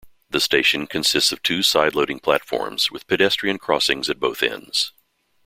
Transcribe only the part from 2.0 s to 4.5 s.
platforms with pedestrian crossings at both